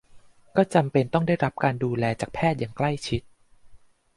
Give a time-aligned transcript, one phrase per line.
[0.55, 3.21] ก็จำเป็นต้องได้รับการดูแลจากแพทย์อย่างใกล้ชิด